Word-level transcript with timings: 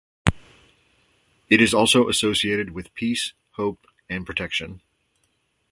It 1.47 1.61
is 1.61 1.75
also 1.75 2.09
associated 2.09 2.71
with 2.71 2.91
peace, 2.95 3.33
hope, 3.51 3.85
and 4.09 4.25
protection. 4.25 4.81